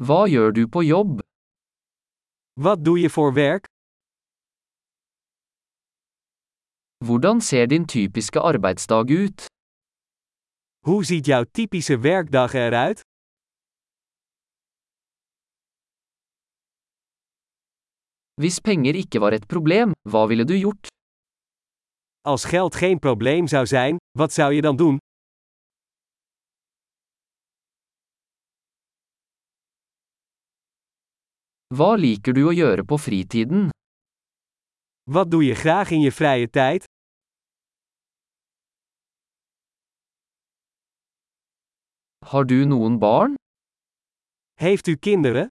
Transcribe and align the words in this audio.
Hva 0.00 0.24
gjør 0.32 0.54
du 0.56 0.62
på 0.64 0.80
jobb? 0.80 1.18
Wat 2.64 2.80
doe 2.84 3.00
je 3.02 3.10
voor 3.12 3.34
werk? 3.36 3.66
Hvordan 7.04 7.40
ser 7.40 7.66
din 7.66 7.84
typiske 7.86 8.40
arbeidsdag 8.40 9.10
ut? 9.10 9.44
Hoe 10.86 11.04
ziet 11.04 11.26
jouw 11.26 11.44
typische 11.44 11.96
werkdag 12.00 12.54
eruit? 12.54 13.00
Hvis 18.40 18.60
penger 18.60 18.94
ikke 19.02 19.20
var 19.20 19.36
et 19.36 19.44
problem, 19.52 19.92
hva 20.08 20.24
ville 20.32 20.48
du 20.48 20.56
gjort? 20.56 20.88
Als 22.24 22.44
geld 22.44 22.74
geen 22.74 22.98
probleem 22.98 23.46
zou 23.46 23.66
zijn, 23.66 23.96
wat 24.18 24.32
zou 24.32 24.52
je 24.54 24.62
dan 24.62 24.76
doen? 24.76 24.96
Hva 31.70 31.94
liker 31.94 32.34
du 32.34 32.40
å 32.50 32.52
gjøre 32.52 32.82
på 32.90 32.96
fritiden? 32.98 33.68
Wat 35.14 35.28
doe 35.30 35.44
je 35.46 35.54
graag 35.54 35.92
in 35.94 36.02
je 36.02 36.10
vrije 36.10 36.48
tijd? 36.50 36.88
Har 42.30 42.44
du 42.50 42.66
noen 42.72 42.98
barn? 42.98 43.38
Heeft 44.58 44.90
u 44.90 44.96
kinderen? 44.98 45.46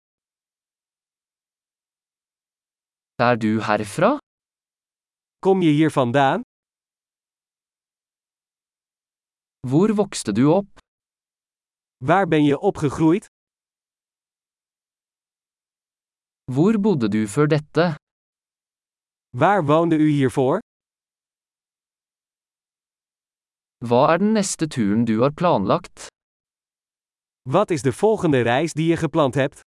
Er 3.24 3.40
du 3.40 3.62
herfra? 3.64 4.18
Kom 5.40 5.64
je 5.64 5.72
hier 5.72 5.92
vandaan? 6.02 6.44
Hvor 9.68 9.96
vokste 9.96 10.36
du 10.36 10.46
opp? 10.52 10.80
Waar 12.04 12.28
ben 12.28 12.44
je 12.44 12.60
opgegroeid? 12.60 13.26
Hvor 16.56 16.74
bodde 16.86 17.08
du 17.16 17.22
før 17.36 17.48
dette? 17.56 17.86
Waar 19.42 19.62
woonde 19.70 19.98
u 20.06 20.08
hiervoor? 20.18 20.58
Hva 23.88 24.02
er 24.14 24.18
den 24.24 24.34
neste 24.38 24.66
turen 24.76 25.06
du 25.10 25.16
har 25.24 25.34
planlagt? 25.42 26.08
Wat 27.56 27.70
is 27.76 27.86
de 27.88 27.94
volgende 27.94 28.42
reis 28.52 28.74
die 28.74 28.88
je 28.92 28.98
gepland 29.06 29.34
hebt? 29.36 29.60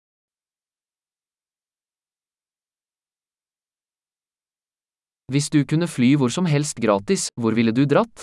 Hvis 5.33 5.51
du 5.55 5.65
kunne 5.71 5.89
fly 5.97 6.17
hvor 6.17 6.33
som 6.37 6.47
helst 6.55 6.77
gratis, 6.85 7.23
hvor 7.41 7.53
ville 7.55 7.73
du 7.73 7.85
dratt? 7.87 8.21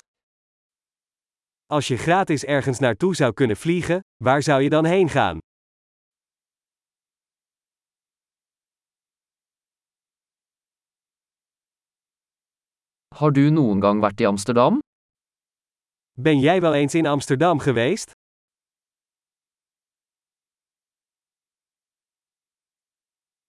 Als 1.75 1.87
je 1.87 1.97
gratis 1.97 2.43
ergens 2.43 2.79
naartoe 2.79 3.15
zou 3.15 3.33
kunnen 3.33 3.57
vliegen, 3.57 3.99
waar 4.23 4.41
zou 4.41 4.61
je 4.61 4.69
dan 4.69 4.85
heen 4.85 5.09
gaan? 5.09 5.46
Har 13.17 13.31
du 13.33 13.47
noen 13.49 13.79
gang 13.81 13.97
vært 14.03 14.19
i 14.21 14.25
Amsterdam? 14.29 14.75
Ben 16.21 16.39
jij 16.39 16.61
wel 16.61 16.73
eens 16.73 16.93
in 16.93 17.05
Amsterdam 17.05 17.59
geweest? 17.59 18.11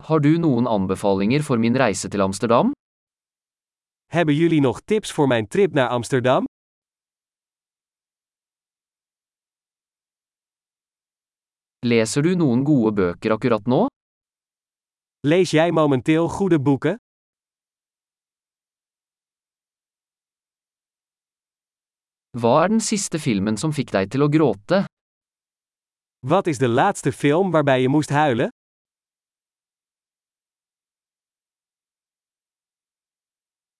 Har 0.02 0.20
du 0.20 0.38
noen 0.38 0.66
anbefalinger 0.66 1.42
for 1.42 1.58
min 1.58 1.76
reise 1.76 2.08
til 2.08 2.20
Amsterdam? 2.20 2.70
Hebben 4.06 4.34
jullie 4.34 4.60
nog 4.60 4.80
tips 4.80 5.12
voor 5.12 5.26
mijn 5.26 5.48
trip 5.48 5.72
naar 5.72 5.88
Amsterdam? 5.88 6.44
Leser 11.86 12.22
du 12.22 12.34
noen 12.34 12.66
gode 12.66 12.92
bøker 12.92 13.32
akkurat 13.32 13.66
nå? 13.66 13.86
Lees 15.20 15.50
jij 15.50 15.70
momenteel 15.70 16.28
goede 16.28 16.60
boeken? 16.60 16.96
Hva 22.36 22.64
er 22.64 22.68
den 22.68 22.80
siste 22.84 23.16
filmen 23.16 23.56
som 23.56 23.72
fikk 23.72 23.94
deg 23.94 24.10
til 24.12 24.26
å 24.26 24.28
gråte? 24.28 24.82
Wat 26.28 26.50
is 26.50 26.60
de 26.60 26.68
laatste 26.68 27.12
film 27.12 27.54
waarbij 27.54 27.86
je 27.86 27.88
moest 27.88 28.12
huilen? 28.12 28.52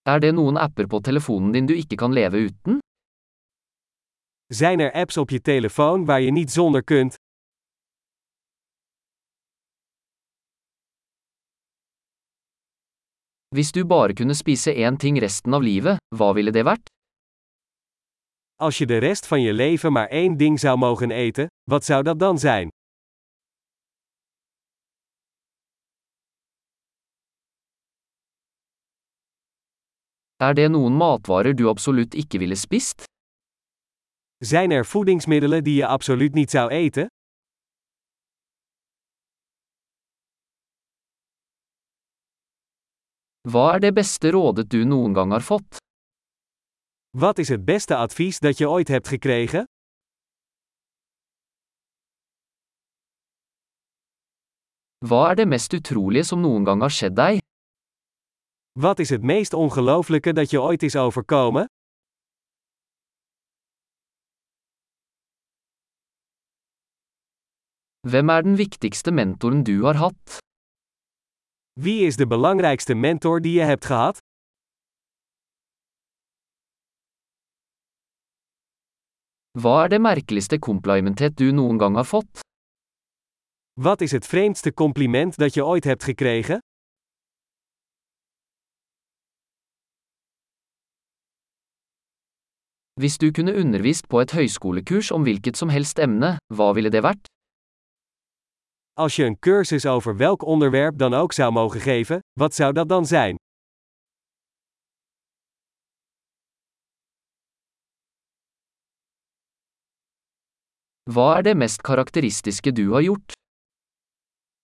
Er 0.08 0.20
det 0.24 0.32
noen 0.32 0.56
apper 0.56 0.88
på 0.88 1.02
telefonen 1.04 1.52
din 1.52 1.68
du 1.68 1.74
ikke 1.76 2.00
kan 2.00 2.14
leve 2.16 2.40
uten? 2.48 2.80
Zijn 4.48 4.80
er 4.80 4.92
apps 4.96 5.16
op 5.16 5.30
je 5.30 5.40
telefoon 5.40 6.04
waar 6.08 6.20
je 6.20 6.30
niet 6.30 6.50
zonder 6.50 6.82
kunt? 6.82 7.14
Hvis 13.54 13.72
du 13.72 13.84
bare 13.84 14.14
kunne 14.14 14.34
spise 14.34 14.72
én 14.72 14.96
ting 14.96 15.20
resten 15.20 15.54
av 15.54 15.62
livet, 15.62 16.00
hva 16.16 16.32
ville 16.32 16.52
det 16.52 16.64
vært? 16.64 16.97
Als 18.60 18.78
je 18.78 18.86
de 18.86 18.98
rest 18.98 19.26
van 19.26 19.40
je 19.40 19.52
leven 19.52 19.92
maar 19.92 20.08
één 20.08 20.36
ding 20.36 20.60
zou 20.60 20.78
mogen 20.78 21.10
eten, 21.10 21.46
wat 21.70 21.84
zou 21.84 22.02
dat 22.02 22.18
dan 22.18 22.38
zijn? 22.38 22.68
Er 30.36 30.54
det 30.54 30.70
noen 30.70 30.92
matvarer 30.92 31.56
du 31.56 31.66
absolutt 31.66 32.14
ikke 32.14 32.38
ville 32.38 32.54
spist? 32.54 33.02
Zijn 34.36 34.70
er 34.70 34.86
voedingsmiddelen 34.86 35.64
die 35.64 35.74
je 35.74 35.86
absoluut 35.86 36.34
niet 36.34 36.50
zou 36.50 36.70
eten? 36.70 37.06
Hva 43.50 43.72
er 43.74 43.80
det 43.80 43.94
beste 43.94 44.30
rådet 44.30 44.70
du 44.70 44.84
noen 44.84 45.14
gang 45.14 45.30
har 45.32 45.40
fått? 45.40 45.87
Wat 47.10 47.38
is 47.38 47.48
het 47.48 47.64
beste 47.64 47.96
advies 47.96 48.38
dat 48.38 48.58
je 48.58 48.68
ooit 48.68 48.88
hebt 48.88 49.08
gekregen? 49.08 49.64
Hva 55.06 55.30
er 55.30 55.36
det 55.36 55.48
mest 55.48 55.72
utrolige 55.72 56.24
som 56.24 56.40
noen 56.40 56.66
gang 56.66 56.80
har 56.84 56.92
skjedd 56.92 57.16
deg? 57.16 57.40
Wat 58.72 58.98
is 58.98 59.08
het 59.08 59.22
meest 59.22 59.52
ongelooflijke 59.52 60.32
dat 60.32 60.50
je 60.50 60.60
ooit 60.60 60.82
is 60.82 60.96
overkomen? 60.96 61.66
Hvem 68.08 68.28
er 68.28 68.42
den 68.42 68.56
viktigste 68.56 69.10
mentoren 69.10 69.62
du 69.62 69.82
har 69.82 69.96
hatt? 69.96 70.38
Wie 71.80 72.06
is 72.06 72.16
de 72.16 72.26
belangrijkste 72.26 72.94
mentor 72.94 73.40
die 73.40 73.52
je 73.52 73.64
hebt 73.64 73.84
gehad? 73.84 74.27
Hva 79.58 79.84
er 79.84 79.90
det 79.90 79.98
merkeligste 79.98 80.60
komplimentet 80.62 81.34
du 81.34 81.48
noen 81.50 81.80
gang 81.82 81.96
har 81.98 82.06
fått? 82.06 82.42
Wat 83.74 84.02
is 84.06 84.12
het 84.14 84.26
vreemdste 84.26 84.70
compliment 84.70 85.34
dat 85.34 85.54
je 85.54 85.64
ooit 85.66 85.84
hebt 85.84 86.04
gekregen? 86.04 86.60
Hvis 93.00 93.18
du 93.18 93.30
kunne 93.30 93.54
undervist 93.54 94.06
på 94.06 94.20
et 94.20 94.30
høyskolekurs 94.30 95.10
om 95.10 95.26
hvilket 95.26 95.58
som 95.58 95.74
helst 95.74 95.98
emne, 95.98 96.36
hva 96.54 96.70
ville 96.78 96.90
det 96.94 97.02
vært? 97.02 97.26
Als 98.94 99.16
je 99.16 99.24
een 99.24 99.38
cursus 99.38 99.86
over 99.86 100.16
welk 100.16 100.46
onderwerp 100.46 100.98
dan 100.98 101.14
ook 101.14 101.32
zou 101.32 101.52
mogen 101.52 101.80
geven, 101.80 102.20
wat 102.38 102.54
zou 102.54 102.72
dat 102.72 102.88
dan 102.88 103.06
zijn? 103.06 103.36
Hva 111.08 111.38
er 111.38 111.44
det 111.46 111.54
mest 111.56 111.80
karakteristiske 111.88 112.68
du 112.76 112.90
har 112.92 113.00
gjort? 113.00 113.32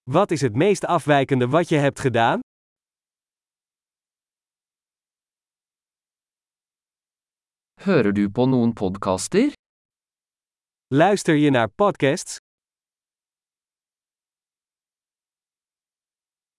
Wat 0.05 0.31
is 0.37 0.43
het 0.45 0.57
meest 0.57 0.85
afwijkende 0.85 1.47
wat 1.49 1.69
je 1.69 1.79
hebt 1.81 2.01
gedaan? 2.01 2.41
Hører 7.81 8.13
du 8.13 8.29
på 8.29 8.47
noen 8.47 8.73
podkaster? 8.73 9.53
Luister 10.93 11.35
je 11.35 11.51
naar 11.51 11.69
podcasts? 11.69 12.44